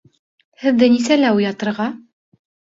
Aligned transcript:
Һеҙҙе 0.63 0.89
нисәлә 0.95 1.31
уятырға? 1.43 1.89